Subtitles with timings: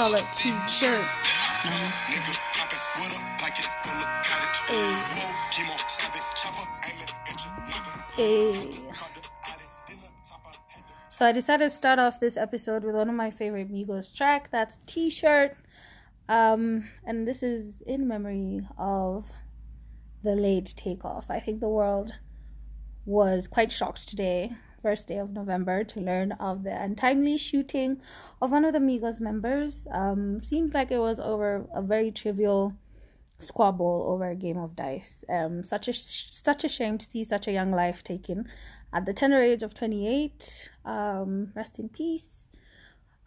[0.00, 1.04] call it t-shirt.
[8.16, 8.78] Hey.
[11.10, 14.50] So I decided to start off this episode with one of my favorite Migos track.
[14.50, 15.54] That's T-shirt.
[16.30, 19.26] Um, and this is in memory of
[20.22, 21.30] the late Takeoff.
[21.30, 22.14] I think the world
[23.04, 28.00] was quite shocked today, first day of November, to learn of the untimely shooting
[28.40, 29.86] of one of the Migos members.
[29.90, 32.74] Um, seems like it was over a very trivial
[33.38, 35.24] squabble over a game of dice.
[35.28, 38.48] Um, such a such a shame to see such a young life taken
[38.92, 40.70] at the tender age of 28.
[40.84, 42.44] Um, rest in peace.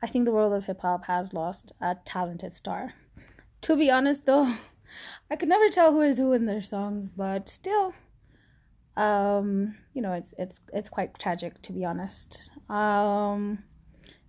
[0.01, 2.93] I think the world of hip hop has lost a talented star.
[3.61, 4.55] To be honest, though,
[5.31, 7.93] I could never tell who is who in their songs, but still,
[8.95, 12.39] um, you know, it's it's it's quite tragic to be honest.
[12.69, 13.63] Um,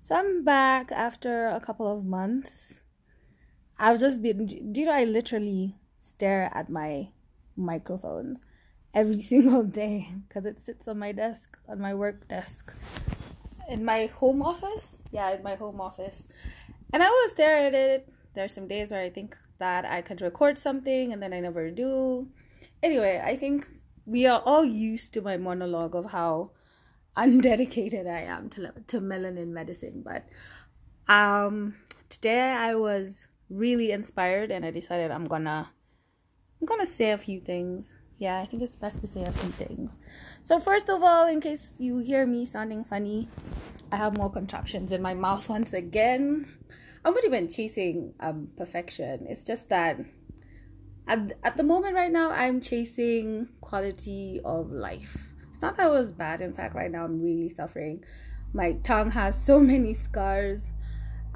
[0.00, 2.50] so I'm back after a couple of months.
[3.78, 7.08] I've just been, do you know, I literally stare at my
[7.56, 8.38] microphones
[8.94, 12.72] every single day because it sits on my desk, on my work desk,
[13.68, 14.98] in my home office.
[15.10, 16.24] Yeah, in my home office.
[16.92, 18.08] And I always stare at it.
[18.34, 21.70] There's some days where I think that I could record something and then I never
[21.70, 22.28] do.
[22.82, 23.66] Anyway, I think
[24.06, 26.50] we are all used to my monologue of how
[27.16, 30.24] undedicated I am to to melanin medicine, but
[31.12, 31.76] um
[32.08, 35.70] today I was really inspired and I decided I'm gonna
[36.60, 37.92] I'm gonna say a few things.
[38.16, 39.90] Yeah, I think it's best to say a few things.
[40.44, 43.28] So first of all, in case you hear me sounding funny,
[43.90, 46.46] I have more contraptions in my mouth once again.
[47.04, 49.26] I'm not even chasing um perfection.
[49.28, 49.98] It's just that
[51.06, 55.34] at, at the moment right now I'm chasing quality of life.
[55.52, 56.40] It's not that it was bad.
[56.40, 58.04] In fact, right now I'm really suffering.
[58.52, 60.60] My tongue has so many scars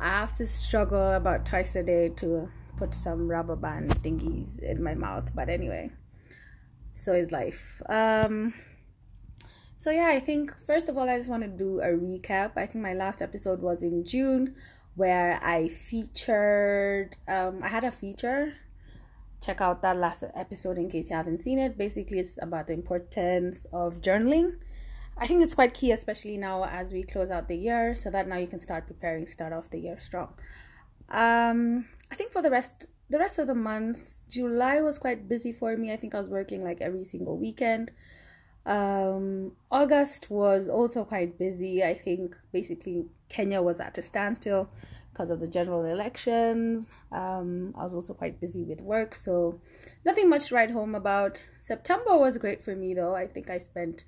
[0.00, 4.82] I have to struggle about twice a day to put some rubber band thingies in
[4.82, 5.32] my mouth.
[5.34, 5.90] But anyway,
[6.94, 7.82] so is life.
[7.88, 8.54] Um,
[9.76, 12.52] so yeah, I think first of all, I just want to do a recap.
[12.56, 14.54] I think my last episode was in June
[14.94, 18.54] where I featured, um, I had a feature.
[19.40, 21.78] Check out that last episode in case you haven't seen it.
[21.78, 24.54] Basically, it's about the importance of journaling
[25.20, 28.28] I think it's quite key, especially now as we close out the year, so that
[28.28, 30.34] now you can start preparing, start off the year strong.
[31.08, 35.52] Um, I think for the rest, the rest of the months, July was quite busy
[35.52, 35.92] for me.
[35.92, 37.90] I think I was working like every single weekend.
[38.64, 41.82] Um, August was also quite busy.
[41.82, 44.70] I think basically Kenya was at a standstill
[45.12, 46.86] because of the general elections.
[47.10, 49.60] Um, I was also quite busy with work, so
[50.04, 51.42] nothing much to write home about.
[51.60, 53.14] September was great for me though.
[53.14, 54.04] I think I spent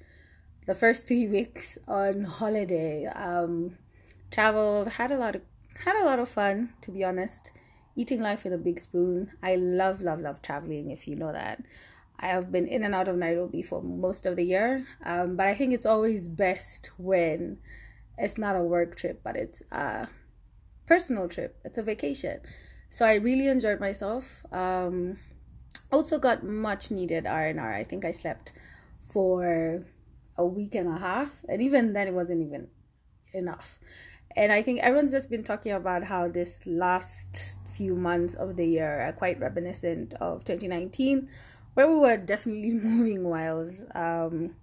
[0.67, 3.07] the first three weeks on holiday.
[3.07, 3.79] Um,
[4.31, 5.43] traveled, had a lot of
[5.85, 6.75] had a lot of fun.
[6.83, 7.53] To be honest,
[7.97, 9.33] eating life with a big spoon.
[9.43, 10.91] I love, love, love traveling.
[10.91, 11.63] If you know that,
[12.19, 14.87] I have been in and out of Nairobi for most of the year.
[15.05, 17.59] Um, but I think it's always best when
[18.19, 20.09] it's not a work trip, but it's a
[20.87, 21.59] personal trip.
[21.65, 22.41] It's a vacation.
[22.91, 24.25] So I really enjoyed myself.
[24.53, 25.19] Um,
[25.91, 27.75] also got much needed R and R.
[27.75, 28.53] I think I slept
[29.11, 29.85] for
[30.41, 32.69] a week and a half and even then it wasn't even
[33.35, 33.79] enough
[34.37, 38.65] and i think everyone's just been talking about how this last few months of the
[38.65, 41.29] year are quite reminiscent of 2019
[41.75, 44.55] where we were definitely moving wild um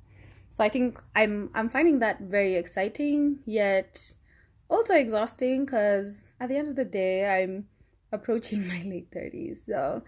[0.52, 4.16] so i think i'm i'm finding that very exciting yet
[4.70, 7.68] also exhausting because at the end of the day i'm
[8.12, 10.02] approaching my late 30s so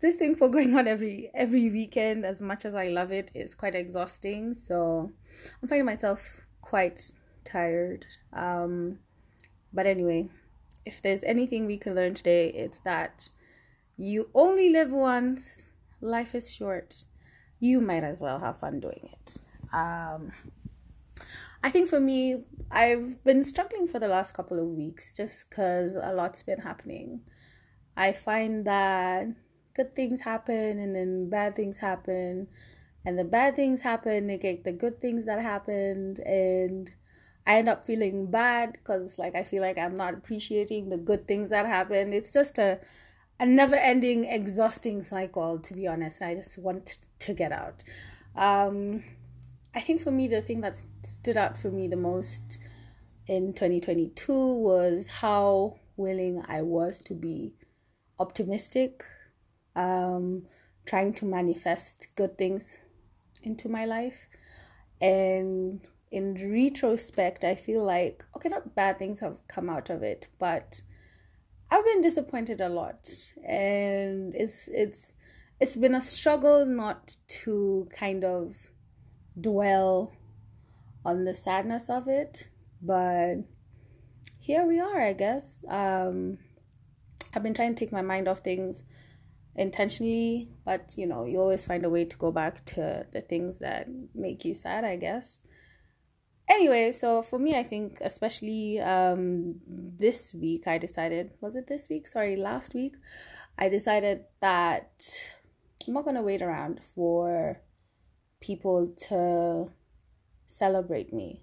[0.00, 3.54] this thing for going on every every weekend as much as i love it is
[3.54, 4.54] quite exhausting.
[4.54, 5.12] So
[5.62, 7.10] i'm finding myself quite
[7.44, 8.06] tired.
[8.32, 8.98] Um
[9.72, 10.28] but anyway
[10.84, 13.30] if there's anything we can learn today it's that
[13.96, 15.62] you only live once.
[16.00, 17.04] Life is short.
[17.60, 19.36] You might as well have fun doing it.
[19.72, 20.32] Um
[21.62, 25.94] I think for me, I've been struggling for the last couple of weeks just because
[25.94, 27.20] a lot's been happening.
[27.96, 29.28] I find that
[29.74, 32.48] good things happen and then bad things happen
[33.04, 36.90] and the bad things happen negate the good things that happened and
[37.46, 41.26] i end up feeling bad because like i feel like i'm not appreciating the good
[41.26, 42.78] things that happened it's just a
[43.40, 47.82] a never ending exhausting cycle to be honest i just want to get out
[48.36, 49.02] um
[49.74, 52.58] i think for me the thing that stood out for me the most
[53.26, 57.52] in 2022 was how willing i was to be
[58.18, 59.04] optimistic
[59.74, 60.42] um,
[60.86, 62.72] trying to manifest good things
[63.42, 64.28] into my life.
[65.00, 70.28] And in retrospect, I feel like, okay, not bad things have come out of it,
[70.38, 70.82] but
[71.70, 73.08] I've been disappointed a lot,
[73.46, 75.12] and it's it's
[75.58, 78.54] it's been a struggle not to kind of
[79.40, 80.12] dwell
[81.04, 82.48] on the sadness of it,
[82.80, 83.36] but
[84.40, 85.60] here we are, I guess.
[85.68, 86.38] Um,
[87.34, 88.82] I've been trying to take my mind off things
[89.54, 93.58] intentionally, but you know, you always find a way to go back to the things
[93.58, 95.38] that make you sad, I guess.
[96.48, 101.88] Anyway, so for me, I think especially um, this week, I decided was it this
[101.88, 102.06] week?
[102.06, 102.94] Sorry, last week,
[103.58, 104.90] I decided that
[105.86, 107.60] I'm not gonna wait around for
[108.42, 109.70] people to
[110.46, 111.42] celebrate me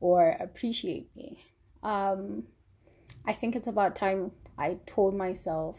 [0.00, 1.42] or appreciate me.
[1.82, 2.44] Um,
[3.26, 5.78] I think it's about time I told myself.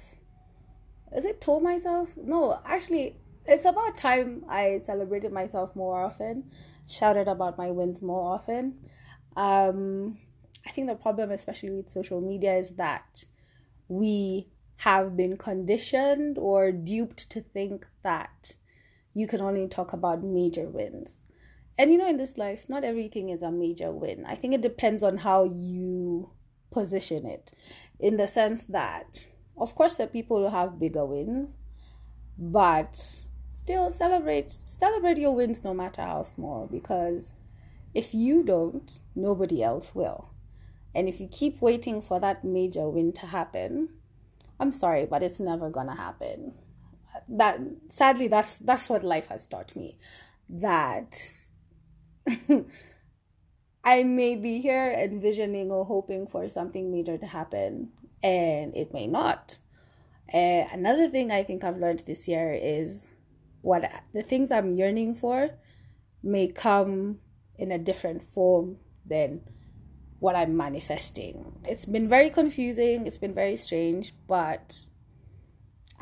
[1.15, 2.09] Is it told myself?
[2.17, 6.45] No, actually, it's about time I celebrated myself more often,
[6.87, 8.79] shouted about my wins more often.
[9.35, 10.17] Um,
[10.65, 13.25] I think the problem, especially with social media, is that
[13.87, 18.55] we have been conditioned or duped to think that
[19.13, 21.17] you can only talk about major wins.
[21.77, 24.25] And you know, in this life, not everything is a major win.
[24.27, 26.29] I think it depends on how you
[26.71, 27.51] position it,
[27.99, 29.27] in the sense that,
[29.57, 31.51] of course, the people who have bigger wins,
[32.37, 33.21] but
[33.63, 37.31] still celebrate celebrate your wins no matter how small because
[37.93, 40.29] if you don't nobody else will
[40.93, 43.87] and if you keep waiting for that major win to happen
[44.59, 46.53] i'm sorry but it's never gonna happen
[47.29, 47.59] that
[47.91, 49.97] sadly that's that's what life has taught me
[50.49, 51.17] that
[53.83, 57.89] I may be here envisioning or hoping for something major to happen,
[58.21, 59.57] and it may not.
[60.33, 63.05] Uh, another thing I think I've learned this year is
[63.61, 65.49] what the things I'm yearning for
[66.23, 67.19] may come
[67.57, 69.41] in a different form than
[70.19, 71.59] what I'm manifesting.
[71.67, 74.79] It's been very confusing, it's been very strange, but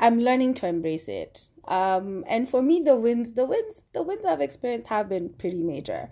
[0.02, 1.48] I'm learning to embrace it.
[1.68, 5.62] Um, and for me, the wins, the wins, the wins I've experienced have been pretty
[5.62, 6.10] major.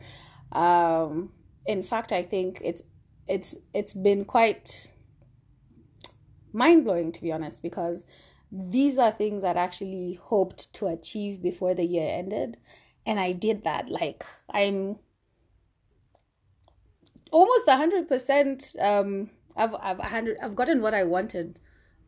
[0.53, 1.33] Um,
[1.67, 2.83] in fact, I think it's
[3.27, 4.93] it's it's been quite
[6.53, 8.05] mind blowing to be honest, because
[8.53, 12.59] these are things that I actually hoped to achieve before the year ended,
[13.05, 13.89] and I did that.
[13.91, 14.99] Like I'm
[17.33, 18.77] almost a hundred percent.
[18.79, 21.59] Um, I've I've hundred I've gotten what I wanted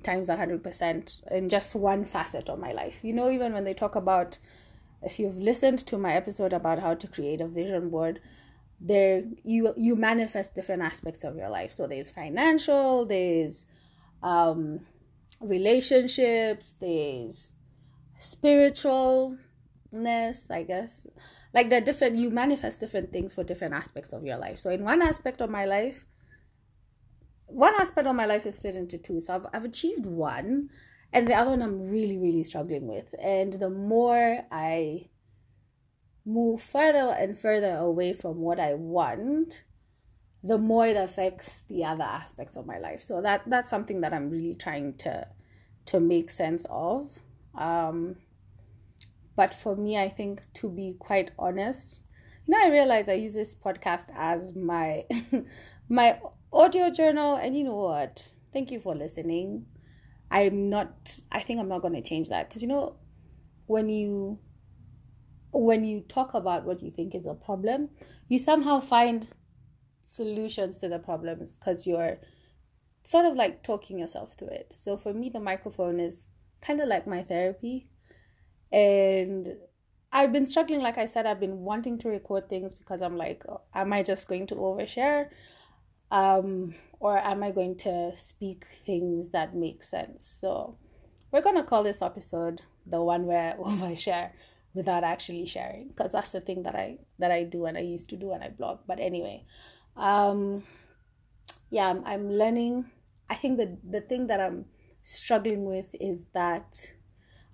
[0.02, 2.98] times 100% in just one facet of my life.
[3.02, 4.38] You know, even when they talk about,
[5.02, 8.20] if you've listened to my episode about how to create a vision board,
[8.84, 11.72] there you you manifest different aspects of your life.
[11.72, 13.64] So there's financial, there's
[14.22, 14.80] um,
[15.40, 17.50] relationships, there's
[18.20, 19.38] spiritualness,
[20.50, 21.06] I guess.
[21.54, 24.58] Like the different you manifest different things for different aspects of your life.
[24.58, 26.06] So in one aspect of my life,
[27.52, 29.20] one aspect of my life is split into two.
[29.20, 30.70] So I've, I've achieved one,
[31.12, 33.14] and the other one I'm really, really struggling with.
[33.20, 35.08] And the more I
[36.24, 39.64] move further and further away from what I want,
[40.42, 43.02] the more it affects the other aspects of my life.
[43.02, 45.28] So that that's something that I'm really trying to
[45.86, 47.10] to make sense of.
[47.54, 48.16] Um,
[49.36, 52.00] but for me, I think to be quite honest,
[52.46, 55.04] you know, I realize I use this podcast as my
[55.88, 56.18] my
[56.52, 57.36] audio journal.
[57.36, 58.32] And you know what?
[58.52, 59.66] Thank you for listening.
[60.30, 62.96] I'm not, I think I'm not going to change that because you know,
[63.66, 64.38] when you
[65.52, 67.90] when you talk about what you think is a problem,
[68.28, 69.28] you somehow find
[70.06, 72.16] solutions to the problems because you're
[73.04, 74.72] sort of like talking yourself through it.
[74.76, 76.24] So for me, the microphone is
[76.60, 77.88] kind of like my therapy.
[78.72, 79.56] And
[80.10, 83.44] I've been struggling, like I said, I've been wanting to record things because I'm like,
[83.74, 85.28] am I just going to overshare?
[86.12, 90.38] Um, or am I going to speak things that make sense?
[90.40, 90.76] So
[91.32, 94.30] we're gonna call this episode the one where I overshare
[94.74, 98.08] without actually sharing, because that's the thing that I that I do and I used
[98.10, 98.80] to do when I blog.
[98.86, 99.44] But anyway,
[99.96, 100.62] um,
[101.70, 102.84] yeah, I'm, I'm learning.
[103.30, 104.66] I think the the thing that I'm
[105.02, 106.78] struggling with is that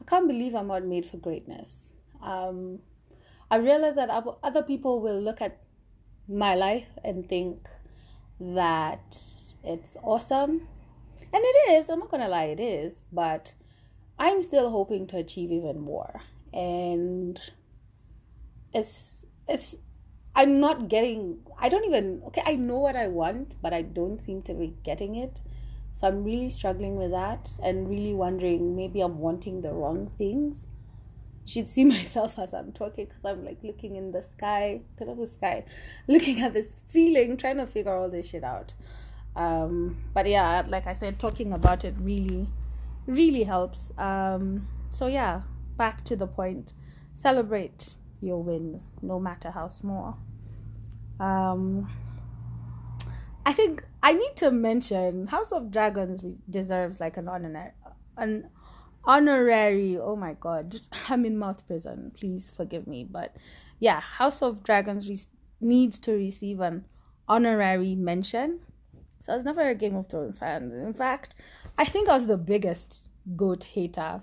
[0.00, 1.92] I can't believe I'm not made for greatness.
[2.20, 2.80] Um,
[3.50, 4.10] I realize that
[4.42, 5.60] other people will look at
[6.28, 7.68] my life and think
[8.40, 9.18] that
[9.64, 10.68] it's awesome.
[11.32, 13.52] And it is, I'm not gonna lie, it is, but
[14.18, 16.22] I'm still hoping to achieve even more.
[16.52, 17.40] And
[18.72, 19.74] it's it's
[20.34, 24.22] I'm not getting I don't even okay, I know what I want, but I don't
[24.22, 25.40] seem to be getting it.
[25.94, 30.60] So I'm really struggling with that and really wondering maybe I'm wanting the wrong things
[31.48, 35.28] should see myself as I'm talking because I'm like looking in the sky, to the
[35.28, 35.64] sky,
[36.06, 38.74] looking at the ceiling, trying to figure all this shit out.
[39.34, 42.48] Um, but yeah, like I said, talking about it really,
[43.06, 43.92] really helps.
[43.96, 45.42] Um, so yeah,
[45.76, 46.72] back to the point.
[47.14, 50.18] Celebrate your wins, no matter how small.
[51.20, 51.88] Um,
[53.44, 57.74] I think I need to mention House of Dragons deserves like an honor,
[58.16, 58.50] an
[59.04, 59.96] honorary.
[59.98, 60.76] Oh my god,
[61.08, 62.12] I'm in mouth prison.
[62.14, 63.34] Please forgive me, but
[63.78, 65.20] yeah, House of Dragons re-
[65.60, 66.84] needs to receive an
[67.28, 68.60] honorary mention.
[69.24, 70.72] So I was never a Game of Thrones fan.
[70.72, 71.34] In fact,
[71.76, 74.22] I think I was the biggest goat hater.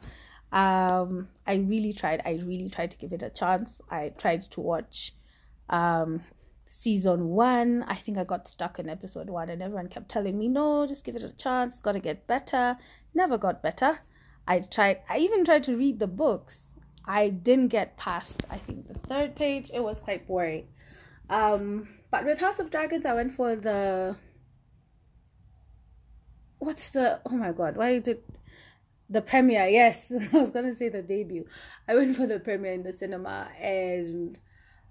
[0.52, 2.22] Um, I really tried.
[2.26, 3.82] I really tried to give it a chance.
[3.90, 5.14] I tried to watch
[5.70, 6.22] um,
[6.68, 7.84] season one.
[7.88, 11.04] I think I got stuck in episode one, and everyone kept telling me, "No, just
[11.04, 11.74] give it a chance.
[11.74, 12.78] It's gonna get better."
[13.14, 14.00] Never got better.
[14.48, 15.00] I tried.
[15.10, 16.60] I even tried to read the books.
[17.06, 18.46] I didn't get past.
[18.50, 19.72] I think the third page.
[19.74, 20.68] It was quite boring.
[21.30, 24.16] Um, but with House of Dragons, I went for the.
[26.60, 27.22] What's the?
[27.26, 27.78] Oh my god!
[27.78, 28.24] Why did
[29.10, 29.68] the premiere?
[29.68, 31.46] Yes, I was gonna say the debut.
[31.88, 34.40] I went for the premiere in the cinema, and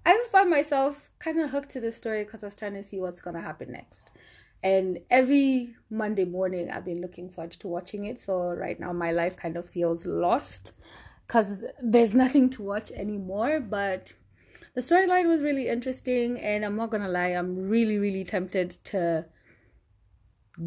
[0.05, 2.83] I just found myself kind of hooked to the story because I was trying to
[2.83, 4.11] see what's gonna happen next.
[4.65, 8.19] And every Monday morning, I've been looking forward to watching it.
[8.19, 10.71] So right now, my life kind of feels lost
[11.27, 13.59] because there's nothing to watch anymore.
[13.59, 14.13] But
[14.73, 19.27] the storyline was really interesting, and I'm not gonna lie, I'm really, really tempted to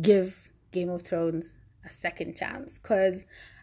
[0.01, 3.17] give Game of Thrones a second chance because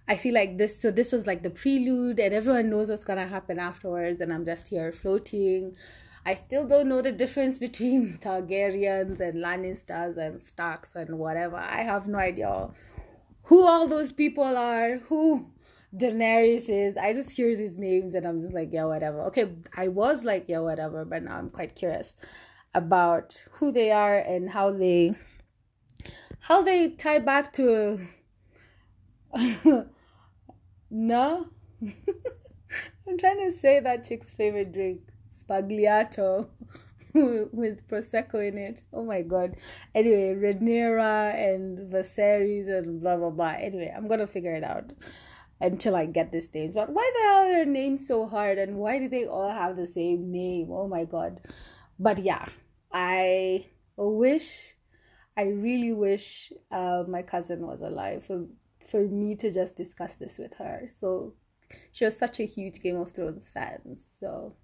[0.05, 0.81] I feel like this.
[0.81, 4.43] So this was like the prelude, and everyone knows what's gonna happen afterwards, and I'm
[4.43, 5.77] just here floating.
[6.25, 11.57] I still don't know the difference between Targaryens and Lannisters and Starks and whatever.
[11.57, 12.69] I have no idea
[13.43, 15.51] who all those people are, who
[15.95, 16.97] Daenerys is.
[16.97, 19.21] I just hear these names and I'm just like, yeah, whatever.
[19.25, 22.15] Okay, I was like, yeah, whatever, but now I'm quite curious
[22.73, 25.15] about who they are and how they
[26.39, 27.99] how they tie back to
[30.89, 31.47] no
[33.07, 34.99] i'm trying to say that chick's favorite drink
[35.35, 36.47] Sbagliato
[37.13, 38.81] with prosecco in it.
[38.93, 39.55] Oh my god.
[39.93, 43.55] Anyway, Rhaenyra and Viserys and blah blah blah.
[43.59, 44.91] Anyway, I'm gonna figure it out
[45.61, 46.71] until I get this name.
[46.73, 49.77] But why the hell are their names so hard and why do they all have
[49.77, 50.69] the same name?
[50.71, 51.39] Oh my god.
[51.99, 52.45] But yeah,
[52.91, 54.75] I wish
[55.37, 58.45] I really wish uh, my cousin was alive for
[58.89, 60.89] for me to just discuss this with her.
[60.99, 61.33] So
[61.91, 63.97] she was such a huge Game of Thrones fan.
[64.19, 64.55] So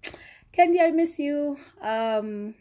[0.52, 1.56] Kendi, I miss you.
[1.80, 2.54] Um,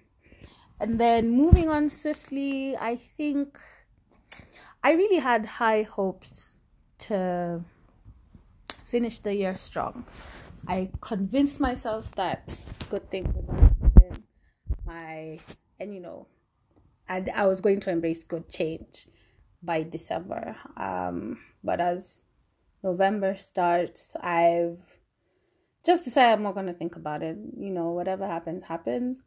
[0.80, 3.60] and then moving on swiftly, I think
[4.84, 6.52] I really had high hopes
[7.00, 7.64] to
[8.86, 10.06] finish the year strong.
[10.68, 12.58] I convinced myself that
[12.90, 14.24] good things to happen.
[14.86, 15.40] My
[15.80, 16.28] and you know,
[17.10, 19.08] and I was going to embrace good change
[19.62, 20.56] by December.
[20.78, 22.20] Um, but as
[22.84, 24.91] November starts, I've
[25.86, 27.38] just decide I'm not gonna think about it.
[27.58, 29.22] You know, whatever happens, happens.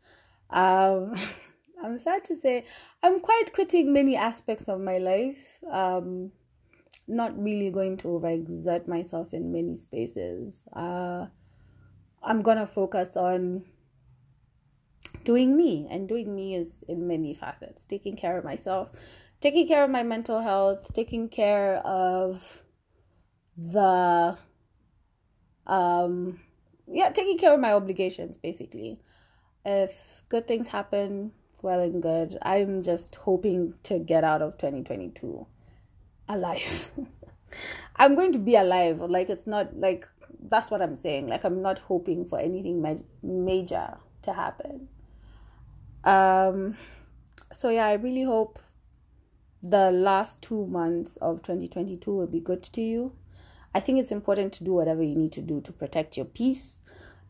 [0.51, 1.15] Um,
[1.83, 2.65] I'm sad to say
[3.03, 5.59] I'm quite quitting many aspects of my life.
[5.71, 6.33] Um,
[7.07, 10.65] not really going to overexert myself in many spaces.
[10.73, 11.27] Uh,
[12.23, 13.65] I'm gonna focus on
[15.25, 17.85] doing me, and doing me is in many facets.
[17.85, 18.91] Taking care of myself,
[19.41, 22.63] taking care of my mental health, taking care of
[23.57, 24.39] the
[25.67, 26.41] um
[26.87, 29.01] yeah taking care of my obligations basically.
[29.65, 31.33] If good things happen
[31.65, 32.39] well and good.
[32.43, 35.47] I'm just hoping to get out of 2022
[36.29, 36.91] alive.
[37.97, 39.01] I'm going to be alive.
[39.01, 40.07] Like it's not like
[40.47, 41.27] that's what i'm saying.
[41.27, 44.89] Like i'm not hoping for anything ma- major to happen.
[46.05, 46.77] Um
[47.53, 48.59] so yeah i really hope
[49.63, 53.13] the last two months of 2022 will be good to you
[53.75, 56.77] I think it's important to do whatever you need to do to protect your peace.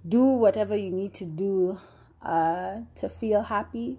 [0.07, 1.79] Do whatever you need to do
[2.21, 3.99] uh, to feel happy.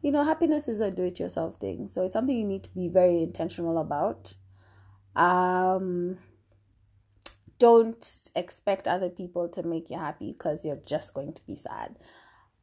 [0.00, 1.88] You know, happiness is a do it yourself thing.
[1.90, 4.34] So it's something you need to be very intentional about.
[5.14, 6.16] Um,
[7.58, 11.98] don't expect other people to make you happy because you're just going to be sad.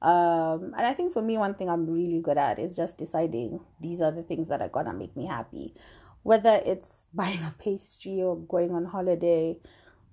[0.01, 3.59] Um, and I think for me, one thing I'm really good at is just deciding
[3.79, 5.73] these are the things that are gonna make me happy
[6.27, 9.57] whether it's buying a pastry or going on holiday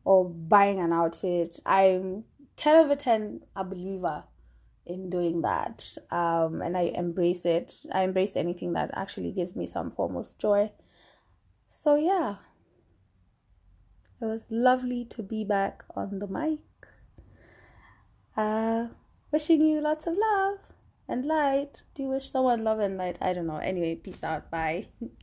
[0.04, 1.58] or buying an outfit.
[1.66, 2.22] I'm
[2.56, 4.22] 10 over 10 a believer
[4.86, 5.96] in doing that.
[6.12, 7.74] Um, and I embrace it.
[7.92, 10.70] I embrace anything that actually gives me some form of joy.
[11.82, 12.36] So, yeah,
[14.20, 16.60] it was lovely to be back on the mic.
[18.36, 18.86] Uh,
[19.32, 20.58] wishing you lots of love.
[21.08, 21.82] and light.
[21.94, 23.18] Do you wish someone love and light?
[23.20, 23.56] I don't know.
[23.56, 24.48] Anyway, peace out.
[24.50, 24.86] Bye.